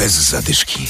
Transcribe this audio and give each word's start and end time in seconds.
Bez 0.00 0.30
zadyszki. 0.30 0.86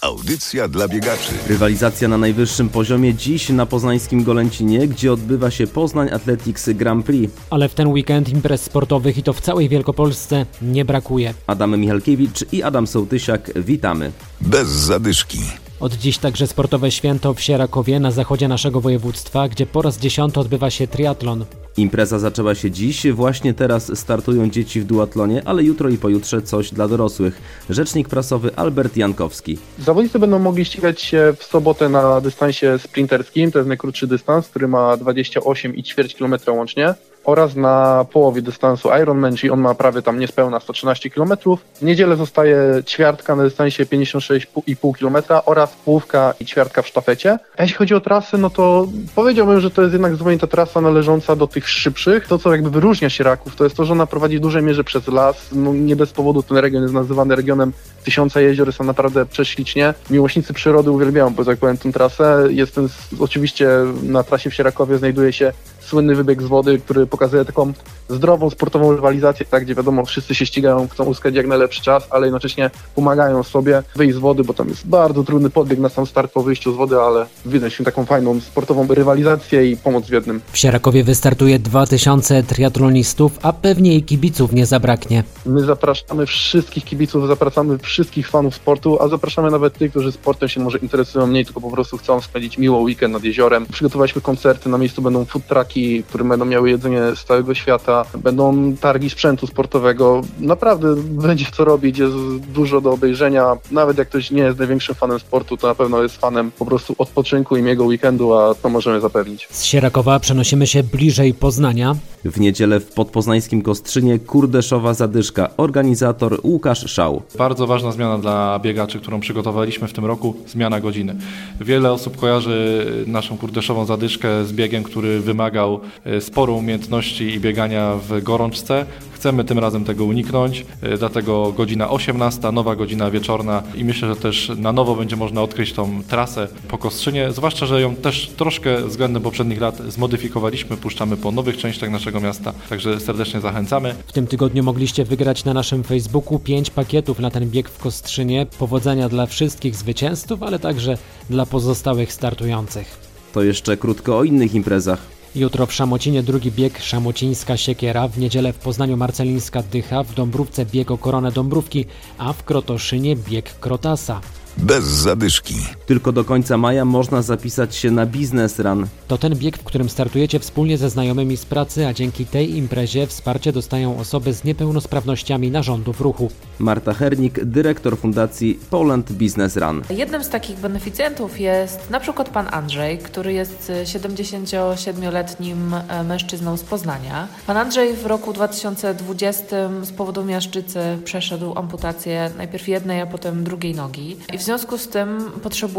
Audycja 0.00 0.68
dla 0.68 0.88
biegaczy. 0.88 1.32
Rywalizacja 1.48 2.08
na 2.08 2.18
najwyższym 2.18 2.68
poziomie 2.68 3.14
dziś 3.14 3.48
na 3.48 3.66
poznańskim 3.66 4.24
Golęcinie, 4.24 4.88
gdzie 4.88 5.12
odbywa 5.12 5.50
się 5.50 5.66
Poznań 5.66 6.08
Athletics 6.12 6.68
Grand 6.68 7.06
Prix. 7.06 7.34
Ale 7.50 7.68
w 7.68 7.74
ten 7.74 7.88
weekend 7.88 8.28
imprez 8.28 8.62
sportowych 8.62 9.18
i 9.18 9.22
to 9.22 9.32
w 9.32 9.40
całej 9.40 9.68
Wielkopolsce 9.68 10.46
nie 10.62 10.84
brakuje. 10.84 11.34
Adam 11.46 11.80
Michalkiewicz 11.80 12.52
i 12.52 12.62
Adam 12.62 12.86
Sołtysiak, 12.86 13.50
witamy. 13.62 14.12
Bez 14.40 14.68
zadyszki. 14.68 15.38
Od 15.80 15.92
dziś 15.92 16.18
także 16.18 16.46
sportowe 16.46 16.90
święto 16.90 17.34
w 17.34 17.40
Sierakowie 17.40 18.00
na 18.00 18.10
zachodzie 18.10 18.48
naszego 18.48 18.80
województwa, 18.80 19.48
gdzie 19.48 19.66
po 19.66 19.82
raz 19.82 19.98
dziesiąty 19.98 20.40
odbywa 20.40 20.70
się 20.70 20.86
triatlon. 20.86 21.44
Impreza 21.76 22.18
zaczęła 22.18 22.54
się 22.54 22.70
dziś, 22.70 23.06
właśnie 23.12 23.54
teraz 23.54 23.98
startują 23.98 24.50
dzieci 24.50 24.80
w 24.80 24.84
duatlonie, 24.84 25.42
ale 25.44 25.62
jutro 25.62 25.88
i 25.88 25.98
pojutrze 25.98 26.42
coś 26.42 26.70
dla 26.72 26.88
dorosłych. 26.88 27.40
Rzecznik 27.70 28.08
prasowy 28.08 28.50
Albert 28.56 28.96
Jankowski. 28.96 29.58
Zawodnicy 29.78 30.18
będą 30.18 30.38
mogli 30.38 30.64
ścigać 30.64 31.00
się 31.00 31.34
w 31.38 31.44
sobotę 31.44 31.88
na 31.88 32.20
dystansie 32.20 32.78
sprinterskim, 32.78 33.52
to 33.52 33.58
jest 33.58 33.68
najkrótszy 33.68 34.06
dystans, 34.06 34.48
który 34.48 34.68
ma 34.68 34.96
28,4 34.96 36.18
km 36.18 36.56
łącznie 36.58 36.94
oraz 37.26 37.56
na 37.56 38.06
połowie 38.12 38.42
dystansu 38.42 38.88
Ironman, 39.02 39.36
czyli 39.36 39.50
on 39.50 39.60
ma 39.60 39.74
prawie 39.74 40.02
tam 40.02 40.18
niespełna 40.18 40.60
113 40.60 41.10
km. 41.10 41.32
W 41.74 41.82
niedzielę 41.82 42.16
zostaje 42.16 42.82
ćwiartka 42.86 43.36
na 43.36 43.42
dystansie 43.42 43.86
56,5 43.86 44.98
km 44.98 45.42
oraz 45.46 45.74
połówka 45.84 46.34
i 46.40 46.44
ćwiartka 46.44 46.82
w 46.82 46.86
sztafecie. 46.86 47.38
A 47.56 47.62
jeśli 47.62 47.76
chodzi 47.76 47.94
o 47.94 48.00
trasy, 48.00 48.38
no 48.38 48.50
to 48.50 48.86
powiedziałbym, 49.14 49.60
że 49.60 49.70
to 49.70 49.82
jest 49.82 49.92
jednak 49.92 50.16
zupełnie 50.16 50.38
ta 50.38 50.46
trasa 50.46 50.80
należąca 50.80 51.36
do 51.36 51.46
tych 51.46 51.68
szybszych. 51.68 52.26
To, 52.26 52.38
co 52.38 52.52
jakby 52.52 52.70
wyróżnia 52.70 53.10
się 53.10 53.24
Raków, 53.24 53.56
to 53.56 53.64
jest 53.64 53.76
to, 53.76 53.84
że 53.84 53.92
ona 53.92 54.06
prowadzi 54.06 54.38
w 54.38 54.40
dużej 54.40 54.62
mierze 54.62 54.84
przez 54.84 55.08
las. 55.08 55.48
No, 55.52 55.72
nie 55.72 55.96
bez 55.96 56.12
powodu 56.12 56.42
ten 56.42 56.56
region 56.56 56.82
jest 56.82 56.94
nazywany 56.94 57.36
regionem 57.36 57.72
tysiąca 58.06 58.40
jezior, 58.40 58.72
są 58.72 58.84
naprawdę 58.84 59.26
prześlicznie. 59.26 59.94
Miłośnicy 60.10 60.52
przyrody 60.52 60.90
uwielbiają, 60.90 61.34
bo 61.34 61.44
tak 61.44 61.58
powiem, 61.58 61.78
tę 61.78 61.92
trasę. 61.92 62.46
Jest 62.50 62.74
ten, 62.74 62.88
oczywiście 63.18 63.68
na 64.02 64.22
trasie 64.22 64.50
w 64.50 64.54
Sierakowie 64.54 64.98
znajduje 64.98 65.32
się 65.32 65.52
słynny 65.80 66.14
wybieg 66.14 66.42
z 66.42 66.46
wody, 66.46 66.78
który 66.78 67.06
pokazuje 67.06 67.44
taką 67.44 67.72
zdrową, 68.08 68.50
sportową 68.50 68.92
rywalizację, 68.92 69.46
tak, 69.46 69.64
gdzie 69.64 69.74
wiadomo, 69.74 70.04
wszyscy 70.04 70.34
się 70.34 70.46
ścigają, 70.46 70.88
chcą 70.88 71.04
uzyskać 71.04 71.34
jak 71.34 71.46
najlepszy 71.46 71.82
czas, 71.82 72.06
ale 72.10 72.26
jednocześnie 72.26 72.70
pomagają 72.94 73.42
sobie 73.42 73.82
wyjść 73.96 74.16
z 74.16 74.18
wody, 74.18 74.44
bo 74.44 74.54
tam 74.54 74.68
jest 74.68 74.86
bardzo 74.86 75.24
trudny 75.24 75.50
podbieg 75.50 75.78
na 75.78 75.88
sam 75.88 76.06
start 76.06 76.32
po 76.32 76.42
wyjściu 76.42 76.72
z 76.72 76.76
wody, 76.76 76.96
ale 76.96 77.26
widać 77.46 77.82
taką 77.84 78.04
fajną 78.04 78.40
sportową 78.40 78.86
rywalizację 78.86 79.70
i 79.70 79.76
pomoc 79.76 80.06
w 80.06 80.12
jednym. 80.12 80.40
W 80.52 80.58
Sierakowie 80.58 81.04
wystartuje 81.04 81.58
2000 81.58 82.42
triatlonistów, 82.42 83.38
a 83.42 83.52
pewnie 83.52 83.94
i 83.94 84.02
kibiców 84.02 84.52
nie 84.52 84.66
zabraknie. 84.66 85.24
My 85.46 85.64
zapraszamy 85.64 86.26
wszystkich 86.26 86.84
kibiców, 86.84 87.28
zapraszamy 87.28 87.78
wszystkich 87.78 87.95
fanów 88.04 88.54
sportu, 88.54 89.02
a 89.02 89.08
zapraszamy 89.08 89.50
nawet 89.50 89.78
tych, 89.78 89.90
którzy 89.90 90.12
sportem 90.12 90.48
się 90.48 90.60
może 90.60 90.78
interesują 90.78 91.26
mniej, 91.26 91.44
tylko 91.44 91.60
po 91.60 91.70
prostu 91.70 91.96
chcą 91.96 92.20
spędzić 92.20 92.58
miło 92.58 92.78
weekend 92.78 93.12
nad 93.14 93.24
jeziorem. 93.24 93.66
Przygotowaliśmy 93.72 94.20
koncerty, 94.20 94.68
na 94.68 94.78
miejscu 94.78 95.02
będą 95.02 95.24
food 95.24 95.46
trucki, 95.46 96.02
które 96.02 96.24
będą 96.24 96.44
miały 96.44 96.70
jedzenie 96.70 97.00
z 97.14 97.24
całego 97.24 97.54
świata, 97.54 98.04
będą 98.18 98.76
targi 98.80 99.10
sprzętu 99.10 99.46
sportowego. 99.46 100.20
Naprawdę 100.40 100.96
będzie 100.96 101.46
co 101.56 101.64
robić, 101.64 101.98
jest 101.98 102.14
dużo 102.54 102.80
do 102.80 102.92
obejrzenia. 102.92 103.56
Nawet 103.70 103.98
jak 103.98 104.08
ktoś 104.08 104.30
nie 104.30 104.42
jest 104.42 104.58
największym 104.58 104.94
fanem 104.94 105.18
sportu, 105.18 105.56
to 105.56 105.66
na 105.66 105.74
pewno 105.74 106.02
jest 106.02 106.16
fanem 106.16 106.50
po 106.50 106.66
prostu 106.66 106.94
odpoczynku 106.98 107.56
i 107.56 107.62
miłego 107.62 107.84
weekendu, 107.84 108.34
a 108.34 108.54
to 108.54 108.68
możemy 108.68 109.00
zapewnić. 109.00 109.48
Z 109.50 109.64
Sierakowa 109.64 110.20
przenosimy 110.20 110.66
się 110.66 110.82
bliżej 110.82 111.34
Poznania. 111.34 111.96
W 112.24 112.40
niedzielę 112.40 112.80
w 112.80 112.92
podpoznańskim 112.92 113.62
Kostrzynie 113.62 114.18
Kurdeszowa 114.18 114.94
Zadyszka, 114.94 115.50
organizator 115.56 116.40
Łukasz 116.42 116.90
Szał. 116.90 117.22
Bardzo 117.38 117.66
ważna 117.86 117.96
zmiana 117.96 118.18
dla 118.18 118.58
biegaczy, 118.58 119.00
którą 119.00 119.20
przygotowaliśmy 119.20 119.88
w 119.88 119.92
tym 119.92 120.04
roku, 120.04 120.34
zmiana 120.46 120.80
godziny. 120.80 121.16
Wiele 121.60 121.92
osób 121.92 122.16
kojarzy 122.16 122.86
naszą 123.06 123.38
Kurdeszową 123.38 123.84
Zadyszkę 123.84 124.44
z 124.44 124.52
biegiem, 124.52 124.82
który 124.82 125.20
wymagał 125.20 125.80
e, 126.04 126.20
sporo 126.20 126.52
umiejętności 126.52 127.24
i 127.24 127.40
biegania 127.40 127.94
w 128.08 128.22
gorączce. 128.22 128.86
Chcemy 129.16 129.44
tym 129.44 129.58
razem 129.58 129.84
tego 129.84 130.04
uniknąć, 130.04 130.66
e, 130.82 130.98
dlatego 130.98 131.52
godzina 131.52 131.90
18, 131.90 132.52
nowa 132.52 132.76
godzina 132.76 133.10
wieczorna 133.10 133.62
i 133.74 133.84
myślę, 133.84 134.08
że 134.08 134.16
też 134.16 134.52
na 134.56 134.72
nowo 134.72 134.94
będzie 134.94 135.16
można 135.16 135.42
odkryć 135.42 135.72
tą 135.72 136.02
trasę 136.08 136.48
po 136.68 136.78
Kostrzynie, 136.78 137.32
zwłaszcza, 137.32 137.66
że 137.66 137.80
ją 137.80 137.96
też 137.96 138.30
troszkę 138.36 138.82
względem 138.84 139.22
poprzednich 139.22 139.60
lat 139.60 139.78
zmodyfikowaliśmy, 139.88 140.76
puszczamy 140.76 141.16
po 141.16 141.32
nowych 141.32 141.56
częściach 141.56 141.90
naszego 141.90 142.20
miasta, 142.20 142.52
także 142.68 143.00
serdecznie 143.00 143.40
zachęcamy. 143.40 143.94
W 144.06 144.12
tym 144.12 144.26
tygodniu 144.26 144.62
mogliście 144.62 145.04
wygrać 145.04 145.44
na 145.44 145.54
naszym 145.54 145.84
Facebooku 145.84 146.38
5 146.38 146.70
pakietów 146.70 147.18
na 147.18 147.30
ten 147.30 147.50
bieg 147.50 147.68
w 147.68 147.78
Kostrzynie. 147.78 148.46
Powodzenia 148.58 149.08
dla 149.08 149.26
wszystkich 149.26 149.76
zwycięzców, 149.76 150.42
ale 150.42 150.58
także 150.58 150.98
dla 151.30 151.46
pozostałych 151.46 152.12
startujących. 152.12 152.98
To 153.32 153.42
jeszcze 153.42 153.76
krótko 153.76 154.18
o 154.18 154.24
innych 154.24 154.54
imprezach. 154.54 155.15
Jutro 155.36 155.66
w 155.66 155.72
Szamocinie 155.72 156.22
drugi 156.22 156.52
bieg 156.52 156.82
Szamocińska 156.82 157.56
Siekiera, 157.56 158.08
w 158.08 158.18
niedzielę 158.18 158.52
w 158.52 158.56
Poznaniu 158.58 158.96
Marcelińska 158.96 159.62
Dycha, 159.62 160.02
w 160.02 160.14
Dąbrówce 160.14 160.66
bieg 160.66 160.90
o 160.90 160.98
koronę 160.98 161.32
Dąbrówki, 161.32 161.84
a 162.18 162.32
w 162.32 162.44
Krotoszynie 162.44 163.16
bieg 163.16 163.58
Krotasa. 163.60 164.20
Bez 164.56 164.84
zadyszki. 164.84 165.54
Tylko 165.86 166.12
do 166.12 166.24
końca 166.24 166.56
maja 166.56 166.84
można 166.84 167.22
zapisać 167.22 167.74
się 167.74 167.90
na 167.90 168.06
Business 168.06 168.58
Run. 168.58 168.86
To 169.08 169.18
ten 169.18 169.34
bieg, 169.36 169.58
w 169.58 169.64
którym 169.64 169.88
startujecie 169.88 170.38
wspólnie 170.38 170.78
ze 170.78 170.90
znajomymi 170.90 171.36
z 171.36 171.44
pracy, 171.44 171.86
a 171.86 171.92
dzięki 171.92 172.26
tej 172.26 172.56
imprezie 172.56 173.06
wsparcie 173.06 173.52
dostają 173.52 173.98
osoby 173.98 174.32
z 174.32 174.44
niepełnosprawnościami 174.44 175.50
narządów 175.50 176.00
ruchu. 176.00 176.30
Marta 176.58 176.94
Hernik, 176.94 177.44
dyrektor 177.44 177.98
fundacji 177.98 178.58
Poland 178.70 179.12
Business 179.12 179.56
Run. 179.56 179.82
Jednym 179.90 180.24
z 180.24 180.28
takich 180.28 180.58
beneficjentów 180.58 181.40
jest 181.40 181.90
na 181.90 182.00
przykład 182.00 182.28
pan 182.28 182.46
Andrzej, 182.50 182.98
który 182.98 183.32
jest 183.32 183.72
77-letnim 183.84 185.74
mężczyzną 186.04 186.56
z 186.56 186.62
Poznania. 186.62 187.28
Pan 187.46 187.56
Andrzej 187.56 187.96
w 187.96 188.06
roku 188.06 188.32
2020 188.32 189.46
z 189.82 189.90
powodu 189.90 190.24
miażdżycy 190.24 190.80
przeszedł 191.04 191.58
amputację 191.58 192.30
najpierw 192.36 192.68
jednej, 192.68 193.00
a 193.00 193.06
potem 193.06 193.44
drugiej 193.44 193.74
nogi. 193.74 194.16
I 194.32 194.38
w 194.38 194.42
związku 194.42 194.78
z 194.78 194.88
tym 194.88 195.30
potrzebuje 195.42 195.75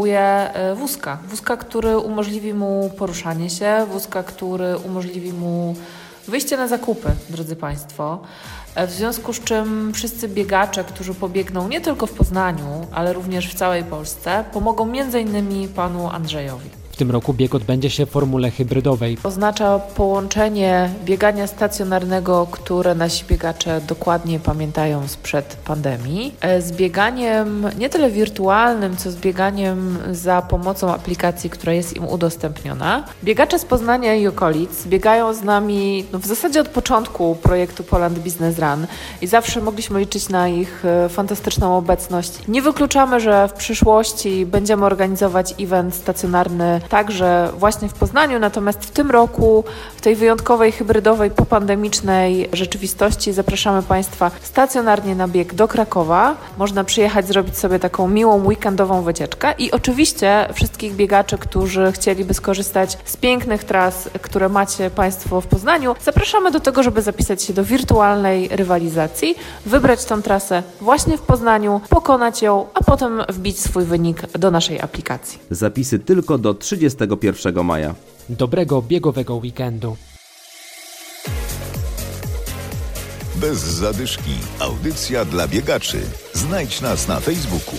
wózka. 0.76 1.18
Wózka, 1.30 1.58
który 1.58 1.98
umożliwi 1.98 2.54
mu 2.54 2.92
poruszanie 2.98 3.50
się, 3.50 3.86
wózka, 3.92 4.24
który 4.24 4.78
umożliwi 4.78 5.34
mu 5.34 5.76
wyjście 6.28 6.58
na 6.58 6.68
zakupy, 6.68 7.10
drodzy 7.30 7.56
Państwo. 7.56 8.20
W 8.88 8.92
związku 8.92 9.34
z 9.34 9.40
czym 9.40 9.94
wszyscy 9.94 10.28
biegacze, 10.28 10.84
którzy 10.84 11.14
pobiegną 11.14 11.68
nie 11.68 11.82
tylko 11.82 12.08
w 12.08 12.12
Poznaniu, 12.12 12.88
ale 12.92 13.14
również 13.14 13.50
w 13.50 13.56
całej 13.56 13.84
Polsce, 13.84 14.44
pomogą 14.54 14.84
m.in. 14.84 15.70
panu 15.70 16.10
Andrzejowi. 16.10 16.87
W 16.98 17.00
tym 17.00 17.12
roku 17.12 17.34
bieg 17.34 17.56
odbędzie 17.56 17.90
się 17.90 18.06
w 18.06 18.10
formule 18.10 18.52
hybrydowej. 18.52 19.18
Oznacza 19.24 19.80
połączenie 19.80 20.90
biegania 21.06 21.48
stacjonarnego, 21.48 22.48
które 22.52 22.96
nasi 22.96 23.26
biegacze 23.26 23.82
dokładnie 23.88 24.40
pamiętają 24.40 25.08
sprzed 25.08 25.58
pandemii, 25.66 26.36
z 26.60 26.72
bieganiem 26.72 27.66
nie 27.80 27.90
tyle 27.90 28.12
wirtualnym, 28.12 28.98
co 28.98 29.12
z 29.12 29.16
bieganiem 29.16 29.98
za 30.12 30.42
pomocą 30.42 30.94
aplikacji, 30.94 31.50
która 31.50 31.74
jest 31.74 31.96
im 31.96 32.06
udostępniona. 32.06 33.04
Biegacze 33.24 33.60
z 33.60 33.66
Poznania 33.66 34.16
i 34.16 34.28
okolic 34.28 34.88
biegają 34.88 35.34
z 35.34 35.42
nami 35.42 36.06
no, 36.14 36.20
w 36.20 36.26
zasadzie 36.26 36.62
od 36.62 36.68
początku 36.68 37.36
projektu 37.36 37.84
Poland 37.84 38.20
Business 38.20 38.60
Run 38.60 38.88
i 39.22 39.28
zawsze 39.28 39.62
mogliśmy 39.62 40.00
liczyć 40.00 40.30
na 40.30 40.48
ich 40.48 40.84
fantastyczną 41.10 41.78
obecność. 41.78 42.34
Nie 42.48 42.62
wykluczamy, 42.62 43.20
że 43.20 43.48
w 43.48 43.54
przyszłości 43.54 44.46
będziemy 44.46 44.86
organizować 44.86 45.56
event 45.60 45.96
stacjonarny 45.96 46.82
także 46.88 47.52
właśnie 47.58 47.90
w 47.90 47.94
Poznaniu, 47.94 48.40
natomiast 48.40 48.86
w 48.86 48.92
tym 48.92 49.12
roku, 49.12 49.64
w 49.96 50.02
tej 50.02 50.16
wyjątkowej, 50.16 50.72
hybrydowej, 50.72 51.32
popandemicznej 51.32 52.50
rzeczywistości 52.54 53.34
zapraszamy 53.34 53.84
Państwa 53.84 54.32
stacjonarnie 54.42 55.16
na 55.16 55.28
bieg 55.28 55.54
do 55.54 55.68
Krakowa. 55.68 56.36
Można 56.58 56.84
przyjechać, 56.84 57.28
zrobić 57.28 57.58
sobie 57.58 57.80
taką 57.80 58.08
miłą 58.08 58.46
weekendową 58.46 59.02
wycieczkę 59.02 59.54
i 59.58 59.72
oczywiście 59.72 60.48
wszystkich 60.54 60.96
biegaczy, 60.96 61.38
którzy 61.38 61.92
chcieliby 61.92 62.34
skorzystać 62.34 62.98
z 63.06 63.18
pięknych 63.18 63.64
tras, 63.64 64.10
które 64.22 64.50
macie 64.50 64.90
Państwo 64.90 65.42
w 65.42 65.48
Poznaniu, 65.48 65.96
zapraszamy 66.04 66.52
do 66.52 66.60
tego, 66.60 66.84
żeby 66.84 67.02
zapisać 67.02 67.44
się 67.44 67.54
do 67.54 67.64
wirtualnej 67.64 68.48
rywalizacji, 68.48 69.36
wybrać 69.66 70.06
tą 70.06 70.22
trasę 70.22 70.64
właśnie 70.82 71.18
w 71.18 71.22
Poznaniu, 71.22 71.82
pokonać 71.90 72.42
ją, 72.42 72.66
a 72.74 72.84
potem 72.84 73.22
wbić 73.30 73.60
swój 73.60 73.84
wynik 73.84 74.22
do 74.32 74.52
naszej 74.52 74.82
aplikacji. 74.82 75.40
Zapisy 75.52 76.00
tylko 76.00 76.38
do 76.38 76.54
31 76.78 77.64
maja. 77.64 77.96
Dobrego 78.30 78.82
biegowego 78.82 79.36
weekendu. 79.36 79.98
Bez 83.36 83.60
zadyszki. 83.60 84.32
Audycja 84.60 85.26
dla 85.26 85.48
biegaczy. 85.48 86.00
Znajdź 86.34 86.82
nas 86.82 87.08
na 87.08 87.20
Facebooku. 87.20 87.76